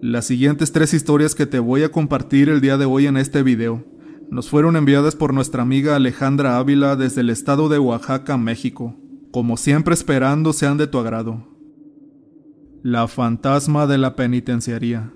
[0.00, 3.42] Las siguientes tres historias que te voy a compartir el día de hoy en este
[3.42, 3.84] video
[4.30, 8.94] nos fueron enviadas por nuestra amiga Alejandra Ávila desde el estado de Oaxaca, México.
[9.32, 11.48] Como siempre esperando sean de tu agrado.
[12.84, 15.12] La fantasma de la penitenciaría.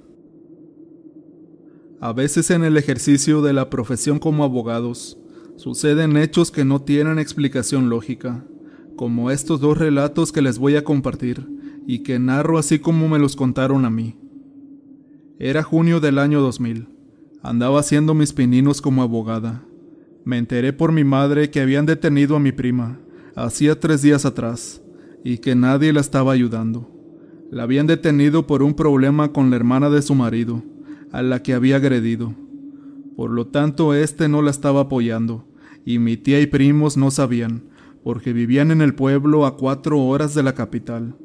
[2.01, 5.17] A veces en el ejercicio de la profesión como abogados,
[5.55, 8.45] suceden hechos que no tienen explicación lógica,
[8.97, 11.47] como estos dos relatos que les voy a compartir
[11.87, 14.17] y que narro así como me los contaron a mí.
[15.45, 16.87] Era junio del año 2000.
[17.43, 19.65] Andaba haciendo mis pininos como abogada.
[20.25, 23.01] Me enteré por mi madre que habían detenido a mi prima,
[23.35, 24.81] hacía tres días atrás,
[25.25, 26.89] y que nadie la estaba ayudando.
[27.51, 30.63] La habían detenido por un problema con la hermana de su marido,
[31.11, 32.33] a la que había agredido.
[33.17, 35.45] Por lo tanto, éste no la estaba apoyando,
[35.85, 37.65] y mi tía y primos no sabían,
[38.05, 41.17] porque vivían en el pueblo a cuatro horas de la capital.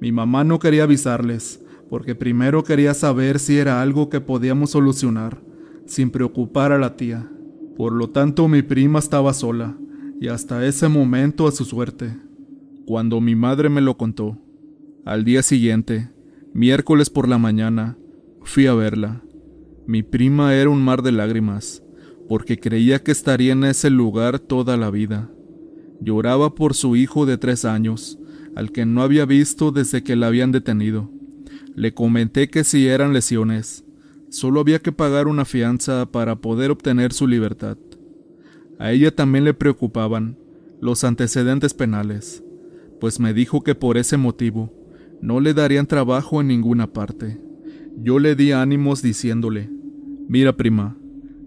[0.00, 5.40] Mi mamá no quería avisarles, porque primero quería saber si era algo que podíamos solucionar,
[5.86, 7.30] sin preocupar a la tía.
[7.76, 9.76] Por lo tanto, mi prima estaba sola,
[10.20, 12.16] y hasta ese momento a su suerte.
[12.86, 14.38] Cuando mi madre me lo contó,
[15.04, 16.10] al día siguiente,
[16.52, 17.98] miércoles por la mañana,
[18.42, 19.22] fui a verla.
[19.86, 21.82] Mi prima era un mar de lágrimas,
[22.28, 25.30] porque creía que estaría en ese lugar toda la vida.
[26.00, 28.18] Lloraba por su hijo de tres años,
[28.54, 31.10] al que no había visto desde que la habían detenido.
[31.74, 33.84] Le comenté que si eran lesiones,
[34.30, 37.76] solo había que pagar una fianza para poder obtener su libertad.
[38.78, 40.36] A ella también le preocupaban
[40.80, 42.42] los antecedentes penales,
[43.00, 44.72] pues me dijo que por ese motivo
[45.20, 47.40] no le darían trabajo en ninguna parte.
[47.96, 49.70] Yo le di ánimos diciéndole,
[50.28, 50.96] mira prima,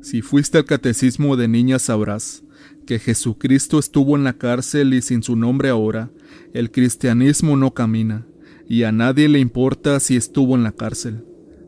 [0.02, 2.44] si fuiste al catecismo de niña sabrás
[2.86, 6.10] que Jesucristo estuvo en la cárcel y sin su nombre ahora,
[6.54, 8.26] el cristianismo no camina,
[8.68, 11.24] y a nadie le importa si estuvo en la cárcel.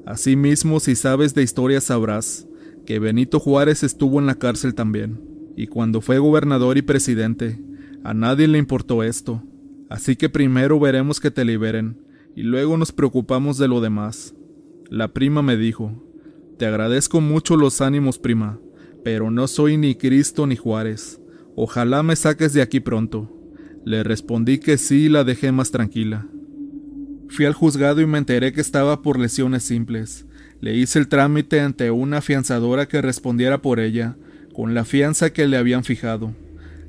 [0.05, 2.47] Asimismo, si sabes de historia sabrás
[2.85, 5.21] que Benito Juárez estuvo en la cárcel también,
[5.55, 7.59] y cuando fue gobernador y presidente,
[8.03, 9.43] a nadie le importó esto.
[9.89, 12.01] Así que primero veremos que te liberen,
[12.35, 14.33] y luego nos preocupamos de lo demás.
[14.89, 16.03] La prima me dijo,
[16.57, 18.59] Te agradezco mucho los ánimos, prima,
[19.03, 21.21] pero no soy ni Cristo ni Juárez.
[21.55, 23.29] Ojalá me saques de aquí pronto.
[23.85, 26.27] Le respondí que sí y la dejé más tranquila.
[27.29, 30.25] Fui al juzgado y me enteré que estaba por lesiones simples.
[30.61, 34.17] Le hice el trámite ante una afianzadora que respondiera por ella,
[34.53, 36.33] con la fianza que le habían fijado.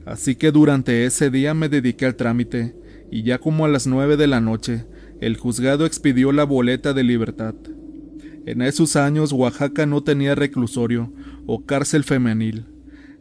[0.07, 2.75] Así que durante ese día me dediqué al trámite,
[3.13, 4.87] y ya como a las nueve de la noche,
[5.21, 7.55] el juzgado expidió la boleta de libertad.
[8.47, 11.13] En esos años Oaxaca no tenía reclusorio
[11.47, 12.65] o cárcel femenil,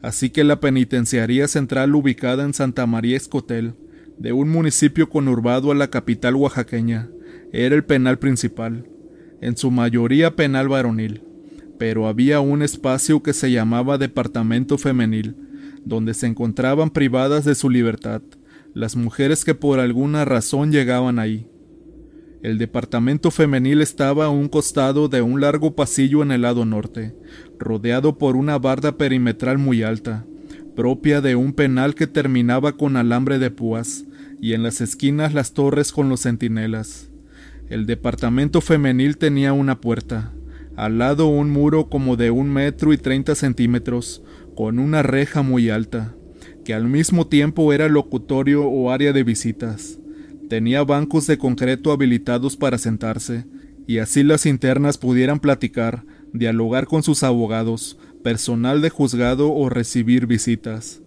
[0.02, 3.76] así que la penitenciaría central ubicada en Santa María Escotel,
[4.20, 7.10] de un municipio conurbado a la capital oaxaqueña,
[7.52, 8.86] era el penal principal,
[9.42, 11.24] en su mayoría penal varonil,
[11.78, 15.36] pero había un espacio que se llamaba Departamento Femenil,
[15.86, 18.22] donde se encontraban privadas de su libertad
[18.74, 21.48] las mujeres que por alguna razón llegaban ahí.
[22.42, 27.14] El departamento femenil estaba a un costado de un largo pasillo en el lado norte,
[27.58, 30.26] rodeado por una barda perimetral muy alta,
[30.76, 34.06] propia de un penal que terminaba con alambre de púas,
[34.42, 37.10] y en las esquinas las torres con los centinelas.
[37.70, 40.34] El departamento femenil tenía una puerta,
[40.76, 44.24] al lado un muro como de un metro y treinta centímetros,
[44.56, 46.16] con una reja muy alta,
[46.64, 50.00] que al mismo tiempo era locutorio o área de visitas.
[50.50, 53.46] Tenía bancos de concreto habilitados para sentarse,
[53.88, 60.28] y así las internas pudieran platicar, dialogar con sus abogados, personal de juzgado o recibir
[60.28, 61.02] visitas.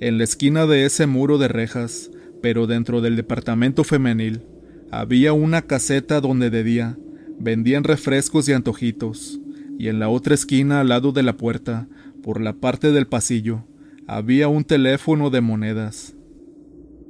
[0.00, 2.10] En la esquina de ese muro de rejas,
[2.44, 4.42] pero dentro del departamento femenil,
[4.90, 6.98] había una caseta donde de día
[7.40, 9.40] vendían refrescos y antojitos,
[9.78, 11.88] y en la otra esquina al lado de la puerta,
[12.22, 13.64] por la parte del pasillo,
[14.06, 16.16] había un teléfono de monedas.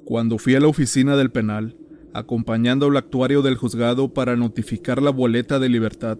[0.04, 1.76] Cuando fui a la oficina del penal,
[2.12, 6.18] acompañando al actuario del juzgado para notificar la boleta de libertad,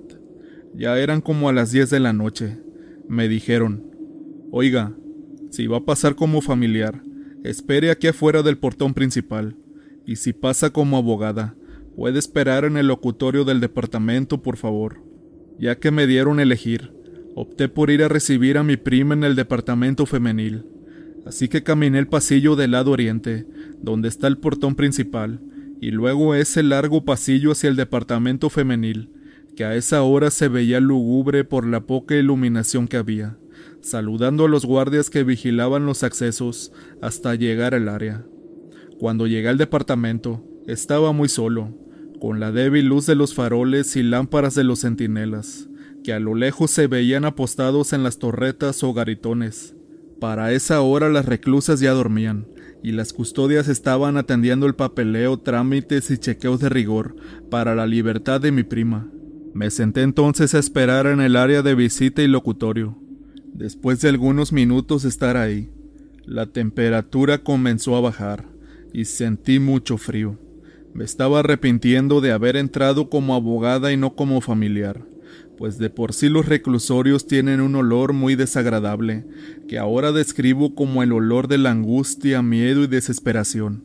[0.75, 2.58] ya eran como a las 10 de la noche.
[3.08, 3.84] Me dijeron,
[4.50, 4.93] Oiga,
[5.50, 7.00] si va a pasar como familiar,
[7.44, 9.56] espere aquí afuera del portón principal,
[10.06, 11.55] y si pasa como abogada,
[11.94, 15.02] puede esperar en el locutorio del departamento, por favor.
[15.58, 16.93] Ya que me dieron elegir,
[17.35, 20.64] opté por ir a recibir a mi prima en el departamento femenil.
[21.26, 23.46] Así que caminé el pasillo del lado oriente,
[23.81, 25.41] donde está el portón principal,
[25.81, 29.11] y luego ese largo pasillo hacia el departamento femenil,
[29.55, 33.37] que a esa hora se veía lúgubre por la poca iluminación que había,
[33.84, 36.72] saludando a los guardias que vigilaban los accesos
[37.02, 38.25] hasta llegar al área.
[38.98, 41.76] Cuando llegué al departamento, estaba muy solo,
[42.19, 45.69] con la débil luz de los faroles y lámparas de los centinelas,
[46.02, 49.76] que a lo lejos se veían apostados en las torretas o garitones.
[50.19, 52.46] Para esa hora las reclusas ya dormían,
[52.82, 57.16] y las custodias estaban atendiendo el papeleo, trámites y chequeos de rigor
[57.50, 59.10] para la libertad de mi prima.
[59.52, 63.03] Me senté entonces a esperar en el área de visita y locutorio.
[63.54, 65.70] Después de algunos minutos estar ahí,
[66.26, 68.46] la temperatura comenzó a bajar
[68.92, 70.36] y sentí mucho frío.
[70.92, 75.06] Me estaba arrepintiendo de haber entrado como abogada y no como familiar,
[75.56, 79.24] pues de por sí los reclusorios tienen un olor muy desagradable,
[79.68, 83.84] que ahora describo como el olor de la angustia, miedo y desesperación,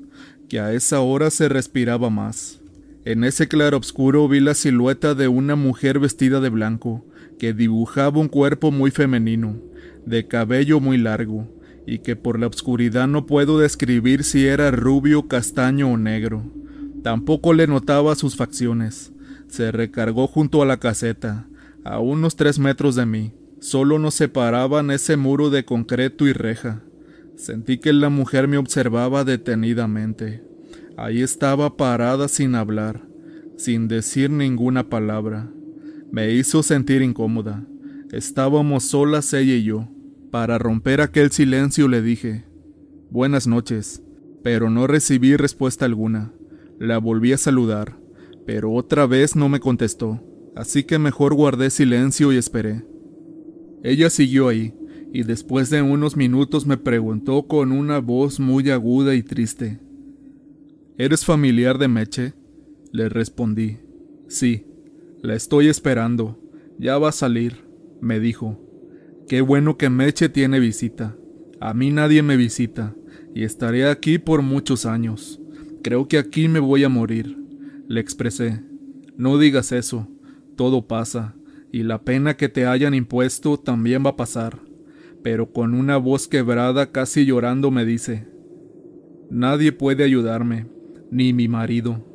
[0.49, 2.59] que a esa hora se respiraba más.
[3.05, 7.05] En ese claroscuro vi la silueta de una mujer vestida de blanco,
[7.39, 9.57] que dibujaba un cuerpo muy femenino,
[10.05, 11.47] de cabello muy largo,
[11.87, 16.43] y que por la oscuridad no puedo describir si era rubio, castaño o negro.
[17.01, 19.11] Tampoco le notaba sus facciones.
[19.47, 21.47] Se recargó junto a la caseta,
[21.83, 23.33] a unos tres metros de mí.
[23.59, 26.83] Solo nos separaban ese muro de concreto y reja.
[27.35, 30.43] Sentí que la mujer me observaba detenidamente.
[30.97, 33.01] Ahí estaba parada sin hablar,
[33.57, 35.49] sin decir ninguna palabra.
[36.11, 37.65] Me hizo sentir incómoda.
[38.11, 39.87] Estábamos solas ella y yo.
[40.31, 42.45] Para romper aquel silencio le dije,
[43.11, 44.03] Buenas noches,
[44.43, 46.31] pero no recibí respuesta alguna.
[46.79, 47.97] La volví a saludar,
[48.45, 50.23] pero otra vez no me contestó,
[50.55, 52.85] así que mejor guardé silencio y esperé.
[53.83, 54.73] Ella siguió ahí,
[55.11, 59.79] y después de unos minutos me preguntó con una voz muy aguda y triste.
[60.97, 62.33] ¿Eres familiar de Meche?
[62.91, 63.77] Le respondí.
[64.27, 64.65] Sí,
[65.21, 66.39] la estoy esperando.
[66.77, 67.65] Ya va a salir,
[68.01, 68.57] me dijo.
[69.27, 71.15] Qué bueno que Meche tiene visita.
[71.59, 72.95] A mí nadie me visita,
[73.35, 75.41] y estaré aquí por muchos años.
[75.83, 77.37] Creo que aquí me voy a morir.
[77.87, 78.63] Le expresé.
[79.17, 80.07] No digas eso.
[80.55, 81.35] Todo pasa,
[81.71, 84.59] y la pena que te hayan impuesto también va a pasar.
[85.21, 88.27] Pero con una voz quebrada, casi llorando, me dice.
[89.29, 90.67] Nadie puede ayudarme,
[91.11, 92.08] ni mi marido.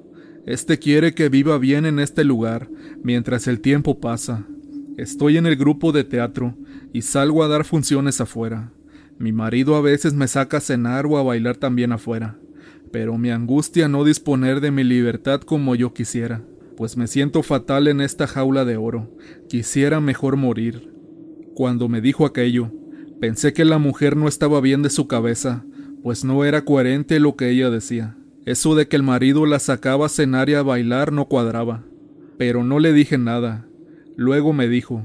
[0.46, 2.69] Este quiere que viva bien en este lugar,
[3.02, 4.46] mientras el tiempo pasa.
[4.96, 6.56] Estoy en el grupo de teatro,
[6.93, 8.73] y salgo a dar funciones afuera.
[9.19, 12.38] Mi marido a veces me saca a cenar o a bailar también afuera
[12.94, 16.44] pero mi angustia no disponer de mi libertad como yo quisiera,
[16.76, 19.11] pues me siento fatal en esta jaula de oro.
[19.49, 20.94] Quisiera mejor morir.
[21.56, 22.70] Cuando me dijo aquello,
[23.20, 25.64] pensé que la mujer no estaba bien de su cabeza,
[26.05, 28.17] pues no era coherente lo que ella decía.
[28.46, 31.85] Eso de que el marido la sacaba a cenar y a bailar no cuadraba.
[32.37, 33.67] Pero no le dije nada.
[34.17, 35.02] Luego me dijo,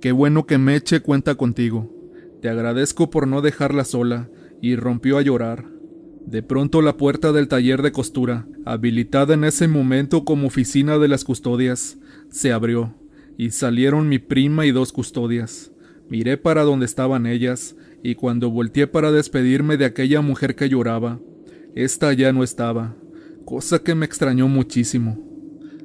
[0.00, 1.92] Qué bueno que Meche cuenta contigo.
[2.40, 4.28] Te agradezco por no dejarla sola,
[4.60, 5.66] y rompió a llorar.
[6.26, 11.08] De pronto la puerta del taller de costura, habilitada en ese momento como oficina de
[11.08, 11.98] las custodias,
[12.30, 12.94] se abrió,
[13.36, 15.72] y salieron mi prima y dos custodias.
[16.08, 21.20] Miré para donde estaban ellas, y cuando volteé para despedirme de aquella mujer que lloraba,
[21.76, 22.96] ésta ya no estaba,
[23.44, 25.18] cosa que me extrañó muchísimo.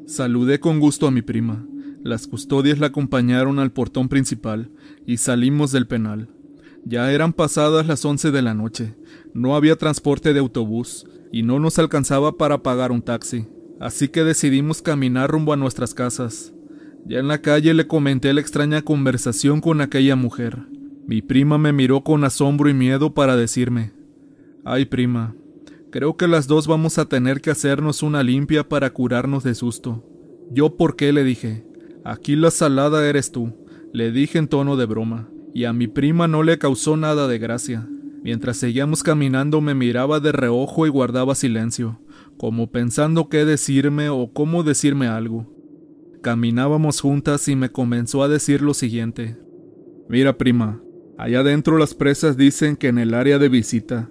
[0.07, 1.67] Saludé con gusto a mi prima.
[2.01, 4.71] Las custodias la acompañaron al portón principal,
[5.05, 6.29] y salimos del penal.
[6.85, 8.95] Ya eran pasadas las once de la noche,
[9.33, 13.45] no había transporte de autobús y no nos alcanzaba para pagar un taxi,
[13.79, 16.53] así que decidimos caminar rumbo a nuestras casas.
[17.05, 20.65] Ya en la calle le comenté la extraña conversación con aquella mujer.
[21.05, 23.91] Mi prima me miró con asombro y miedo para decirme,
[24.63, 25.35] Ay prima,
[25.91, 30.03] creo que las dos vamos a tener que hacernos una limpia para curarnos de susto.
[30.49, 31.65] Yo por qué le dije,
[32.03, 33.53] aquí la salada eres tú,
[33.93, 37.37] le dije en tono de broma y a mi prima no le causó nada de
[37.37, 37.87] gracia.
[38.23, 41.99] Mientras seguíamos caminando me miraba de reojo y guardaba silencio,
[42.37, 45.53] como pensando qué decirme o cómo decirme algo.
[46.21, 49.37] Caminábamos juntas y me comenzó a decir lo siguiente.
[50.07, 50.81] Mira, prima,
[51.17, 54.09] allá adentro las presas dicen que en el área de visita,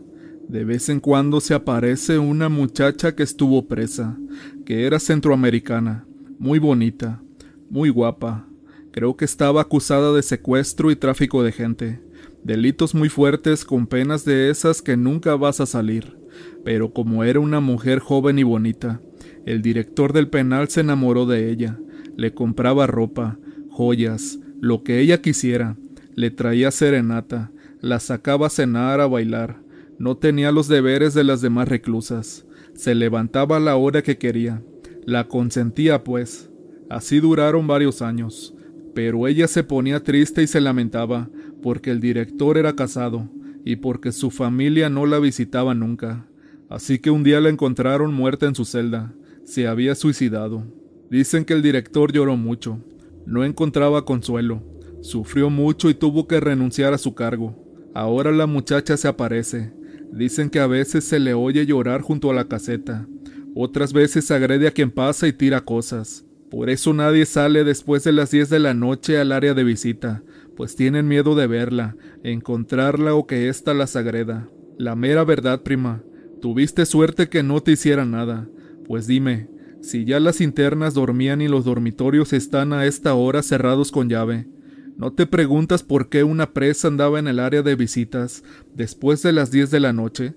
[0.50, 4.18] de vez en cuando se aparece una muchacha que estuvo presa,
[4.66, 6.04] que era centroamericana,
[6.38, 7.22] muy bonita,
[7.70, 8.46] muy guapa,
[8.92, 12.00] Creo que estaba acusada de secuestro y tráfico de gente,
[12.42, 16.18] delitos muy fuertes con penas de esas que nunca vas a salir.
[16.64, 19.00] Pero como era una mujer joven y bonita,
[19.46, 21.78] el director del penal se enamoró de ella,
[22.16, 23.38] le compraba ropa,
[23.68, 25.76] joyas, lo que ella quisiera,
[26.16, 29.62] le traía serenata, la sacaba a cenar, a bailar,
[30.00, 34.62] no tenía los deberes de las demás reclusas, se levantaba a la hora que quería,
[35.04, 36.48] la consentía pues.
[36.88, 38.54] Así duraron varios años.
[38.94, 41.28] Pero ella se ponía triste y se lamentaba
[41.62, 43.28] porque el director era casado
[43.62, 46.26] y porque su familia no la visitaba nunca.
[46.70, 49.12] Así que un día la encontraron muerta en su celda,
[49.44, 50.64] se había suicidado.
[51.10, 52.82] Dicen que el director lloró mucho,
[53.26, 54.62] no encontraba consuelo,
[55.02, 57.54] sufrió mucho y tuvo que renunciar a su cargo.
[57.92, 59.78] Ahora la muchacha se aparece.
[60.12, 63.06] Dicen que a veces se le oye llorar junto a la caseta,
[63.54, 66.24] otras veces agrede a quien pasa y tira cosas.
[66.50, 70.22] Por eso nadie sale después de las 10 de la noche al área de visita,
[70.56, 74.48] pues tienen miedo de verla, encontrarla o que ésta las agreda.
[74.78, 76.02] La mera verdad, prima.
[76.40, 78.48] Tuviste suerte que no te hiciera nada.
[78.86, 79.48] Pues dime,
[79.80, 84.48] si ya las internas dormían y los dormitorios están a esta hora cerrados con llave,
[84.96, 88.42] ¿no te preguntas por qué una presa andaba en el área de visitas
[88.74, 90.34] después de las 10 de la noche?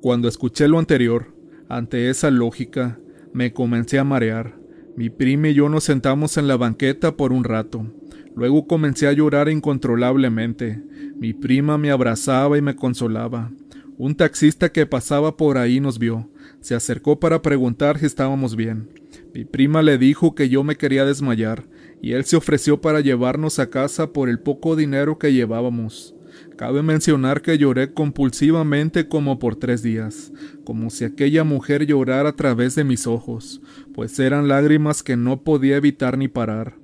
[0.00, 1.34] Cuando escuché lo anterior,
[1.68, 2.98] ante esa lógica,
[3.32, 4.58] me comencé a marear.
[4.96, 7.86] Mi prima y yo nos sentamos en la banqueta por un rato.
[8.34, 10.82] Luego comencé a llorar incontrolablemente.
[11.16, 13.50] Mi prima me abrazaba y me consolaba.
[13.96, 16.28] Un taxista que pasaba por ahí nos vio.
[16.60, 18.88] Se acercó para preguntar si estábamos bien.
[19.34, 21.64] Mi prima le dijo que yo me quería desmayar,
[22.02, 26.14] y él se ofreció para llevarnos a casa por el poco dinero que llevábamos.
[26.56, 30.32] Cabe mencionar que lloré compulsivamente como por tres días,
[30.64, 33.62] como si aquella mujer llorara a través de mis ojos,
[33.94, 36.74] pues eran lágrimas que no podía evitar ni parar.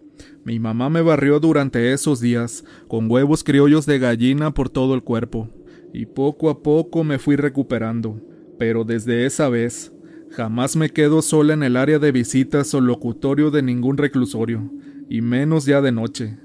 [0.44, 5.02] Mi mamá me barrió durante esos días, con huevos criollos de gallina por todo el
[5.02, 5.50] cuerpo,
[5.92, 8.20] y poco a poco me fui recuperando.
[8.58, 9.92] Pero desde esa vez,
[10.30, 14.70] jamás me quedo sola en el área de visitas o locutorio de ningún reclusorio,
[15.08, 16.38] y menos ya de noche.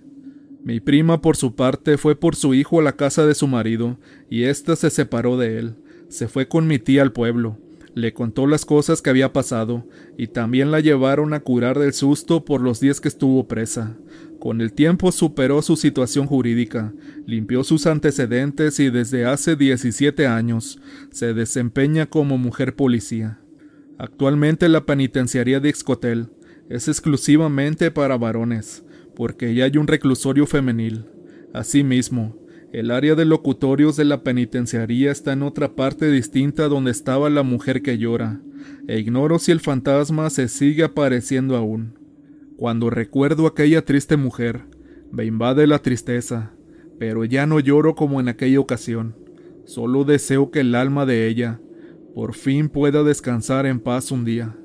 [0.63, 3.97] Mi prima, por su parte, fue por su hijo a la casa de su marido,
[4.29, 5.75] y ésta se separó de él.
[6.07, 7.57] Se fue con mi tía al pueblo.
[7.95, 9.85] Le contó las cosas que había pasado,
[10.17, 13.97] y también la llevaron a curar del susto por los días que estuvo presa.
[14.39, 16.93] Con el tiempo superó su situación jurídica,
[17.25, 20.79] limpió sus antecedentes y desde hace 17 años
[21.11, 23.39] se desempeña como mujer policía.
[23.97, 26.29] Actualmente la penitenciaría de Ixcotel
[26.69, 28.83] es exclusivamente para varones
[29.15, 31.05] porque ya hay un reclusorio femenil.
[31.53, 32.35] Asimismo,
[32.71, 37.43] el área de locutorios de la penitenciaría está en otra parte distinta donde estaba la
[37.43, 38.41] mujer que llora,
[38.87, 41.99] e ignoro si el fantasma se sigue apareciendo aún.
[42.57, 44.63] Cuando recuerdo aquella triste mujer,
[45.11, 46.53] me invade la tristeza,
[46.97, 49.15] pero ya no lloro como en aquella ocasión.
[49.65, 51.59] Solo deseo que el alma de ella
[52.15, 54.55] por fin pueda descansar en paz un día.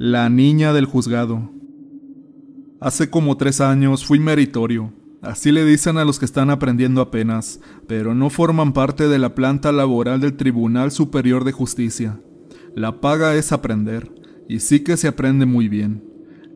[0.00, 1.50] La niña del juzgado.
[2.80, 4.92] Hace como tres años fui meritorio.
[5.22, 9.34] Así le dicen a los que están aprendiendo apenas, pero no forman parte de la
[9.34, 12.20] planta laboral del Tribunal Superior de Justicia.
[12.76, 14.12] La paga es aprender,
[14.48, 16.04] y sí que se aprende muy bien.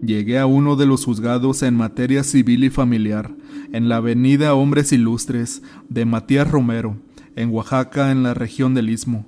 [0.01, 3.35] Llegué a uno de los juzgados en materia civil y familiar,
[3.73, 6.97] en la avenida Hombres Ilustres de Matías Romero,
[7.35, 9.27] en Oaxaca, en la región del Istmo.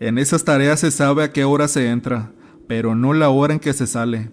[0.00, 2.33] En esas tareas se sabe a qué hora se entra,
[2.66, 4.30] pero no la hora en que se sale.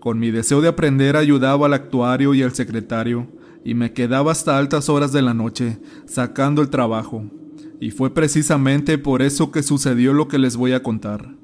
[0.00, 3.26] Con mi deseo de aprender ayudaba al actuario y al secretario,
[3.64, 7.24] y me quedaba hasta altas horas de la noche, sacando el trabajo.
[7.80, 11.34] Y fue precisamente por eso que sucedió lo que les voy a contar.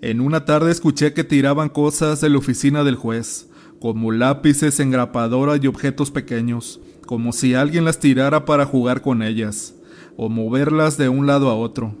[0.00, 3.48] En una tarde escuché que tiraban cosas de la oficina del juez,
[3.80, 9.74] como lápices, engrapadora y objetos pequeños, como si alguien las tirara para jugar con ellas,
[10.16, 11.96] o moverlas de un lado a otro.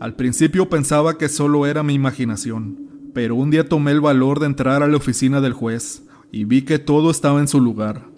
[0.00, 2.83] Al principio pensaba que solo era mi imaginación,
[3.14, 6.02] pero un día tomé el valor de entrar a la oficina del juez
[6.32, 8.08] y vi que todo estaba en su lugar.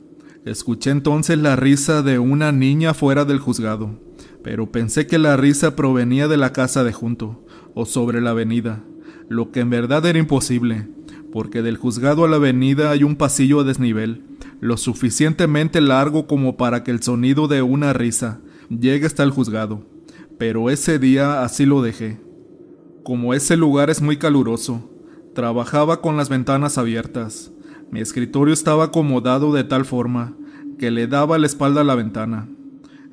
[0.45, 4.00] Escuché entonces la risa de una niña fuera del juzgado,
[4.43, 8.83] pero pensé que la risa provenía de la casa de junto, o sobre la avenida,
[9.29, 10.88] lo que en verdad era imposible,
[11.31, 14.23] porque del juzgado a la avenida hay un pasillo a desnivel,
[14.61, 19.85] lo suficientemente largo como para que el sonido de una risa llegue hasta el juzgado.
[20.38, 22.19] Pero ese día así lo dejé.
[23.07, 24.91] Como ese lugar es muy caluroso,
[25.33, 27.53] trabajaba con las ventanas abiertas.
[27.93, 30.35] Mi escritorio estaba acomodado de tal forma
[30.77, 32.49] que le daba la espalda a la ventana.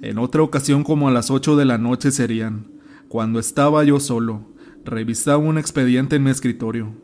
[0.02, 2.72] En otra ocasión como a las ocho de la noche serían,
[3.08, 4.48] cuando estaba yo solo,
[4.84, 6.96] revisaba un expediente en mi escritorio.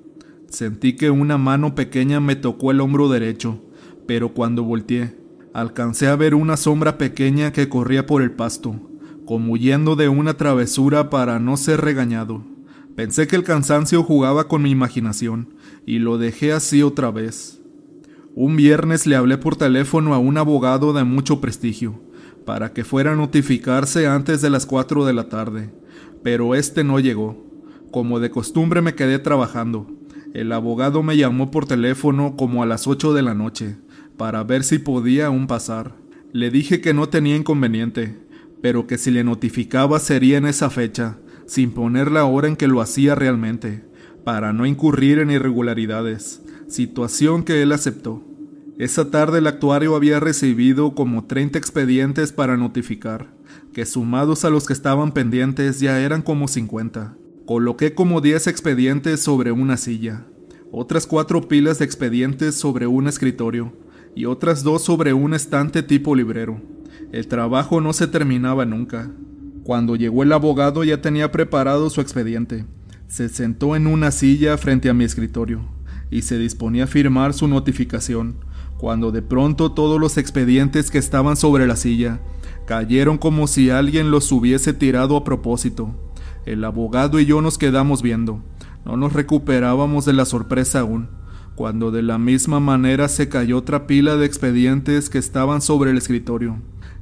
[0.48, 3.62] Sentí que una mano pequeña me tocó el hombro derecho,
[4.08, 5.15] pero cuando volteé,
[5.53, 8.77] alcancé a ver una sombra pequeña que corría por el pasto,
[9.27, 12.43] como huyendo de una travesura para no ser regañado.
[12.99, 15.53] Pensé que el cansancio jugaba con mi imaginación,
[15.85, 17.61] y lo dejé así otra vez.
[18.35, 22.01] Un viernes le hablé por teléfono a un abogado de mucho prestigio,
[22.45, 25.69] para que fuera a notificarse antes de las cuatro de la tarde,
[26.23, 27.41] pero este no llegó.
[27.89, 29.87] Como de costumbre me quedé trabajando.
[30.33, 33.77] El abogado me llamó por teléfono como a las ocho de la noche,
[34.17, 35.95] para ver si podía aún pasar.
[36.33, 38.19] Le dije que no tenía inconveniente,
[38.61, 41.17] pero que si le notificaba sería en esa fecha,
[41.49, 43.83] sin poner la hora en que lo hacía realmente,
[44.23, 48.23] para no incurrir en irregularidades, situación que él aceptó.
[48.77, 53.33] Esa tarde el actuario había recibido como 30 expedientes para notificar,
[53.73, 57.17] que sumados a los que estaban pendientes ya eran como 50.
[57.47, 60.27] Coloqué como 10 expedientes sobre una silla,
[60.71, 63.73] otras cuatro pilas de expedientes sobre un escritorio
[64.15, 66.61] y otras dos sobre un estante tipo librero.
[67.11, 69.09] El trabajo no se terminaba nunca.
[69.69, 72.65] Cuando llegó el abogado ya tenía preparado su expediente.
[73.07, 75.61] Se sentó en una silla frente a mi escritorio
[76.09, 78.38] y se disponía a firmar su notificación,
[78.79, 82.19] cuando de pronto todos los expedientes que estaban sobre la silla
[82.65, 85.93] cayeron como si alguien los hubiese tirado a propósito.
[86.47, 88.41] El abogado y yo nos quedamos viendo.
[88.85, 91.09] No nos recuperábamos de la sorpresa aún,
[91.53, 95.97] cuando de la misma manera se cayó otra pila de expedientes que estaban sobre el
[95.99, 96.57] escritorio,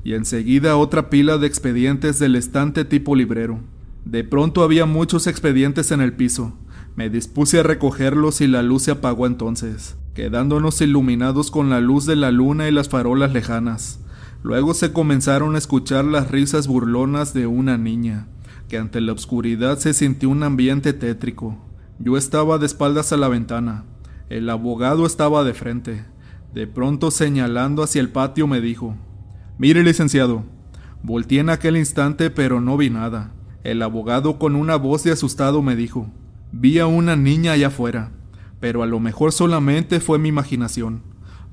[0.07, 3.59] y enseguida otra pila de expedientes del estante tipo librero.
[4.05, 6.53] De pronto había muchos expedientes en el piso.
[6.95, 12.05] Me dispuse a recogerlos y la luz se apagó entonces, quedándonos iluminados con la luz
[12.05, 13.99] de la luna y las farolas lejanas.
[14.43, 18.29] Luego se comenzaron a escuchar las risas burlonas de una niña,
[18.69, 21.57] que ante la oscuridad se sintió un ambiente tétrico.
[21.99, 23.83] Yo estaba de espaldas a la ventana.
[24.29, 26.05] El abogado estaba de frente.
[26.53, 28.95] De pronto señalando hacia el patio me dijo,
[29.57, 30.43] Mire, licenciado.
[31.01, 33.31] Volté en aquel instante pero no vi nada.
[33.63, 36.11] El abogado con una voz de asustado me dijo,
[36.51, 38.11] Vi a una niña allá afuera,
[38.59, 41.01] pero a lo mejor solamente fue mi imaginación.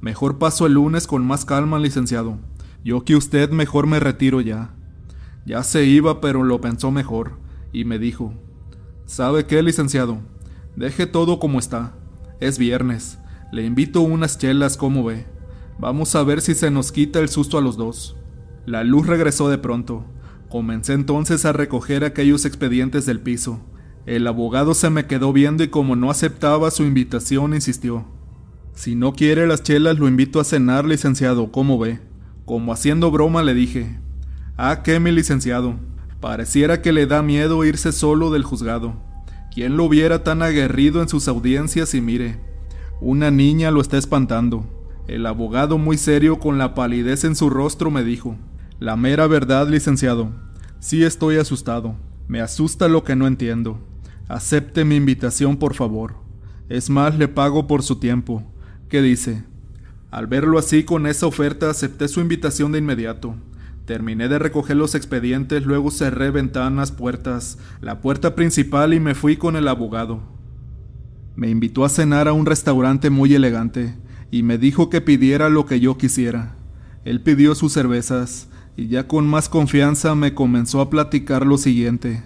[0.01, 2.39] Mejor paso el lunes con más calma, licenciado.
[2.85, 4.75] Yo que usted mejor me retiro ya.
[5.47, 7.39] Ya se iba, pero lo pensó mejor,
[7.73, 8.35] y me dijo,
[9.07, 10.19] ¿Sabe qué, licenciado?
[10.77, 11.95] Deje todo como está.
[12.41, 13.19] Es viernes.
[13.51, 15.27] Le invito unas chelas, como ve.
[15.79, 18.17] Vamos a ver si se nos quita el susto a los dos.
[18.67, 20.05] La luz regresó de pronto.
[20.49, 23.61] Comencé entonces a recoger aquellos expedientes del piso.
[24.07, 28.05] El abogado se me quedó viendo y como no aceptaba su invitación, insistió.
[28.75, 32.01] Si no quiere las chelas, lo invito a cenar, licenciado, ¿cómo ve?
[32.45, 33.99] Como haciendo broma le dije.
[34.57, 35.75] Ah, qué mi licenciado.
[36.21, 38.95] Pareciera que le da miedo irse solo del juzgado.
[39.53, 42.39] ¿Quién lo viera tan aguerrido en sus audiencias y mire?
[43.01, 44.65] Una niña lo está espantando.
[45.07, 48.37] El abogado muy serio con la palidez en su rostro me dijo,
[48.81, 50.31] La mera verdad, licenciado,
[50.81, 51.97] sí estoy asustado.
[52.27, 53.79] Me asusta lo que no entiendo.
[54.29, 56.15] Acepte mi invitación, por favor.
[56.71, 58.43] Es más, le pago por su tiempo.
[58.89, 59.45] ¿Qué dice?
[60.11, 63.35] Al verlo así con esa oferta acepté su invitación de inmediato.
[63.85, 69.37] Terminé de recoger los expedientes, luego cerré ventanas, puertas, la puerta principal y me fui
[69.37, 70.23] con el abogado.
[71.37, 73.95] Me invitó a cenar a un restaurante muy elegante
[74.35, 76.57] y me dijo que pidiera lo que yo quisiera.
[77.05, 82.25] Él pidió sus cervezas y ya con más confianza me comenzó a platicar lo siguiente.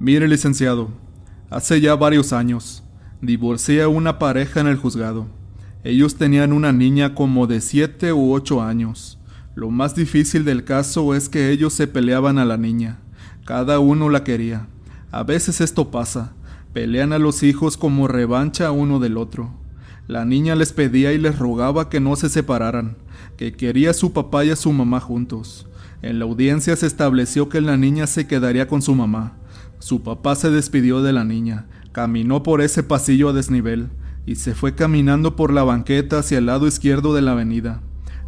[0.00, 0.88] Mire, licenciado,
[1.50, 2.82] hace ya varios años
[3.20, 5.28] divorcié a una pareja en el juzgado.
[5.84, 9.20] Ellos tenían una niña como de siete u ocho años.
[9.54, 12.98] Lo más difícil del caso es que ellos se peleaban a la niña.
[13.44, 14.66] Cada uno la quería.
[15.12, 16.32] A veces esto pasa.
[16.72, 19.62] Pelean a los hijos como revancha uno del otro.
[20.06, 22.96] La niña les pedía y les rogaba que no se separaran,
[23.38, 25.66] que quería a su papá y a su mamá juntos.
[26.02, 29.38] En la audiencia se estableció que la niña se quedaría con su mamá.
[29.78, 33.88] Su papá se despidió de la niña, caminó por ese pasillo a desnivel
[34.26, 37.80] y se fue caminando por la banqueta hacia el lado izquierdo de la avenida.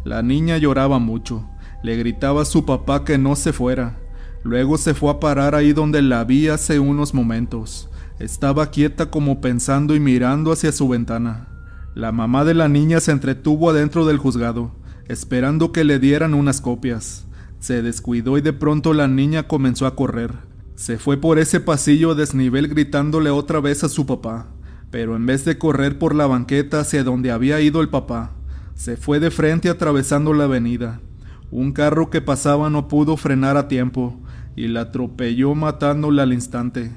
[0.03, 1.47] La niña lloraba mucho,
[1.83, 3.99] le gritaba a su papá que no se fuera.
[4.43, 7.87] Luego se fue a parar ahí donde la vi hace unos momentos.
[8.17, 11.56] Estaba quieta como pensando y mirando hacia su ventana.
[11.97, 14.71] La mamá de la niña se entretuvo adentro del juzgado,
[15.07, 17.25] esperando que le dieran unas copias.
[17.59, 20.35] Se descuidó y de pronto la niña comenzó a correr.
[20.75, 24.45] Se fue por ese pasillo a desnivel gritándole otra vez a su papá,
[24.91, 28.35] pero en vez de correr por la banqueta hacia donde había ido el papá,
[28.75, 31.01] se fue de frente atravesando la avenida.
[31.49, 34.21] Un carro que pasaba no pudo frenar a tiempo
[34.55, 36.91] y la atropelló matándola al instante.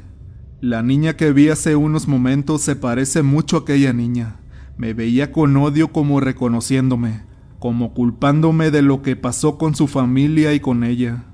[0.60, 4.39] La niña que vi hace unos momentos se parece mucho a aquella niña.
[4.80, 7.20] Me veía con odio como reconociéndome,
[7.58, 11.24] como culpándome de lo que pasó con su familia y con ella.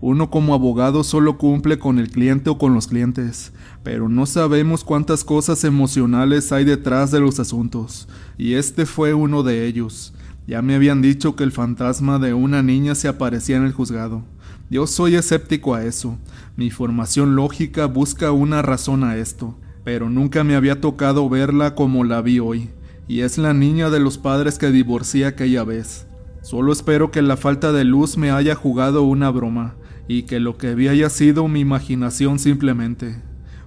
[0.00, 4.84] Uno como abogado solo cumple con el cliente o con los clientes, pero no sabemos
[4.84, 10.14] cuántas cosas emocionales hay detrás de los asuntos, y este fue uno de ellos.
[10.46, 14.22] Ya me habían dicho que el fantasma de una niña se aparecía en el juzgado.
[14.70, 16.18] Yo soy escéptico a eso.
[16.54, 22.04] Mi formación lógica busca una razón a esto, pero nunca me había tocado verla como
[22.04, 22.70] la vi hoy,
[23.12, 26.06] y es la niña de los padres que divorcié aquella vez.
[26.40, 29.74] Solo espero que la falta de luz me haya jugado una broma,
[30.08, 33.20] y que lo que vi haya sido mi imaginación simplemente.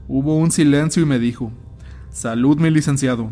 [0.07, 1.51] Hubo un silencio y me dijo,
[2.09, 3.29] Salud, mi licenciado,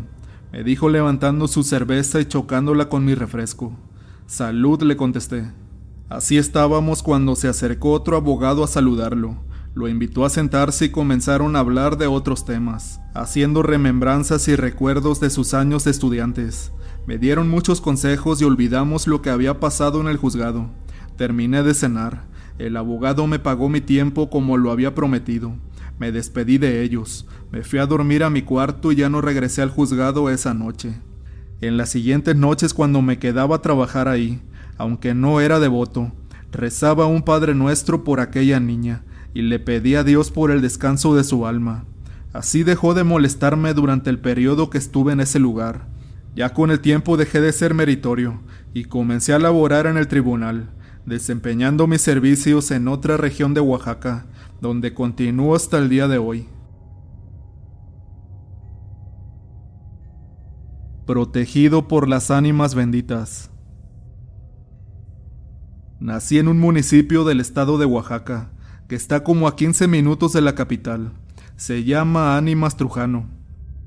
[0.52, 3.76] me dijo levantando su cerveza y chocándola con mi refresco.
[4.28, 5.50] Salud, le contesté.
[6.08, 9.38] Así estábamos cuando se acercó otro abogado a saludarlo.
[9.74, 15.18] Lo invitó a sentarse y comenzaron a hablar de otros temas, haciendo remembranzas y recuerdos
[15.18, 16.70] de sus años de estudiantes.
[17.08, 20.70] Me dieron muchos consejos y olvidamos lo que había pasado en el juzgado.
[21.16, 22.22] Terminé de cenar.
[22.56, 25.56] El abogado me pagó mi tiempo como lo había prometido.
[25.98, 27.26] Me despedí de ellos.
[27.50, 31.00] Me fui a dormir a mi cuarto y ya no regresé al juzgado esa noche.
[31.60, 34.40] En las siguientes noches cuando me quedaba a trabajar ahí,
[34.78, 36.12] aunque no era devoto,
[36.52, 39.02] rezaba un Padre Nuestro por aquella niña
[39.34, 41.84] y le pedí a Dios por el descanso de su alma.
[42.32, 45.88] Así dejó de molestarme durante el periodo que estuve en ese lugar.
[46.34, 48.40] Ya con el tiempo dejé de ser meritorio
[48.72, 50.70] y comencé a laborar en el tribunal,
[51.04, 54.26] desempeñando mis servicios en otra región de Oaxaca,
[54.60, 56.48] donde continúo hasta el día de hoy.
[61.06, 63.50] Protegido por las ánimas benditas.
[66.00, 68.50] Nací en un municipio del estado de Oaxaca,
[68.88, 71.12] que está como a 15 minutos de la capital.
[71.56, 73.28] Se llama Ánimas Trujano.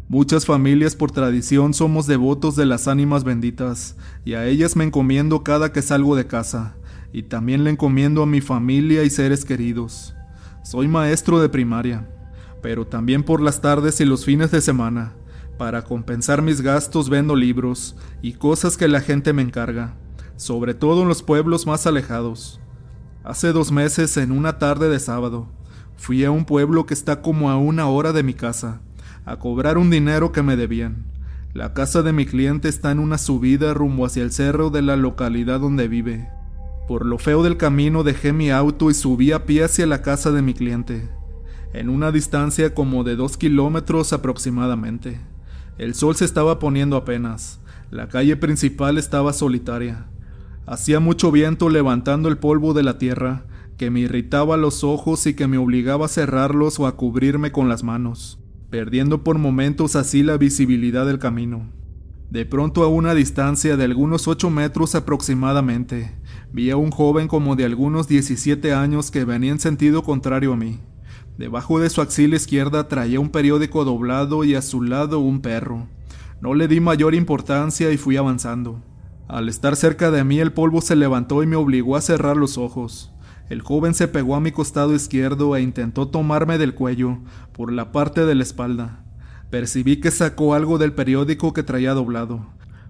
[0.09, 5.43] Muchas familias por tradición somos devotos de las ánimas benditas, y a ellas me encomiendo
[5.43, 6.77] cada que salgo de casa,
[7.11, 10.15] y también le encomiendo a mi familia y seres queridos.
[10.63, 12.07] Soy maestro de primaria,
[12.61, 15.13] pero también por las tardes y los fines de semana,
[15.57, 19.93] para compensar mis gastos vendo libros y cosas que la gente me encarga,
[20.37, 22.61] sobre todo en los pueblos más alejados.
[23.27, 25.49] Hace dos meses, en una tarde de sábado,
[25.97, 28.79] fui a un pueblo que está como a una hora de mi casa,
[29.25, 31.03] a cobrar un dinero que me debían.
[31.53, 34.95] La casa de mi cliente está en una subida rumbo hacia el cerro de la
[34.95, 36.29] localidad donde vive.
[36.87, 40.31] Por lo feo del camino dejé mi auto y subí a pie hacia la casa
[40.31, 41.09] de mi cliente,
[41.73, 45.19] en una distancia como de dos kilómetros aproximadamente.
[45.77, 47.59] El sol se estaba poniendo apenas,
[47.91, 50.05] la calle principal estaba solitaria.
[50.67, 53.45] Hacía mucho viento levantando el polvo de la tierra,
[53.77, 57.69] que me irritaba los ojos y que me obligaba a cerrarlos o a cubrirme con
[57.69, 58.37] las manos,
[58.69, 61.71] perdiendo por momentos así la visibilidad del camino.
[62.29, 66.11] De pronto a una distancia de algunos ocho metros aproximadamente,
[66.51, 70.57] vi a un joven como de algunos 17 años que venía en sentido contrario a
[70.57, 70.81] mí.
[71.37, 75.87] Debajo de su axila izquierda traía un periódico doblado y a su lado un perro.
[76.41, 78.81] No le di mayor importancia y fui avanzando.
[79.27, 82.57] Al estar cerca de mí el polvo se levantó y me obligó a cerrar los
[82.57, 83.11] ojos.
[83.49, 87.19] El joven se pegó a mi costado izquierdo e intentó tomarme del cuello,
[87.51, 89.03] por la parte de la espalda.
[89.49, 92.45] Percibí que sacó algo del periódico que traía doblado,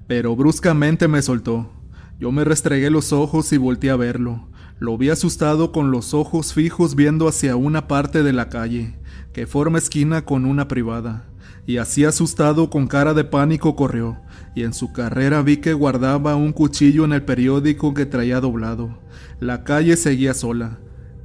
[0.05, 1.71] pero bruscamente me soltó.
[2.19, 4.49] Yo me restregué los ojos y volteé a verlo.
[4.79, 8.99] Lo vi asustado con los ojos fijos viendo hacia una parte de la calle,
[9.33, 11.25] que forma esquina con una privada
[11.67, 14.17] y así asustado con cara de pánico corrió,
[14.57, 18.97] y en su carrera vi que guardaba un cuchillo en el periódico que traía doblado.
[19.39, 20.79] La calle seguía sola.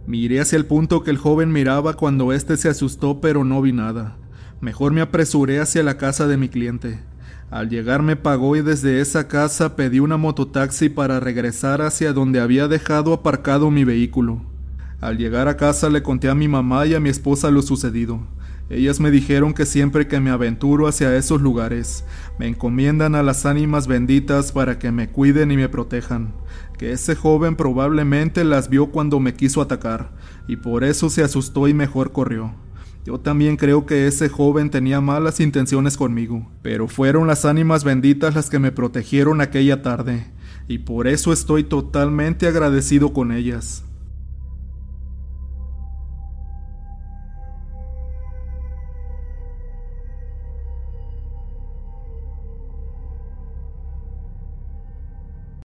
[0.07, 3.73] Miré hacia el punto que el joven miraba cuando éste se asustó pero no vi
[3.73, 4.19] nada.
[4.61, 7.01] Mejor me apresuré hacia la casa de mi cliente.
[7.51, 12.39] Al llegar me pagó y desde esa casa pedí una mototaxi para regresar hacia donde
[12.39, 14.43] había dejado aparcado mi vehículo.
[15.01, 18.21] Al llegar a casa le conté a mi mamá y a mi esposa lo sucedido.
[18.73, 22.07] Ellas me dijeron que siempre que me aventuro hacia esos lugares,
[22.39, 26.33] me encomiendan a las ánimas benditas para que me cuiden y me protejan,
[26.79, 30.13] que ese joven probablemente las vio cuando me quiso atacar,
[30.49, 32.55] y por eso se asustó y mejor corrió.
[33.05, 38.35] Yo también creo que ese joven tenía malas intenciones conmigo, pero fueron las ánimas benditas
[38.35, 40.29] las que me protegieron aquella tarde,
[40.67, 43.85] y por eso estoy totalmente agradecido con ellas.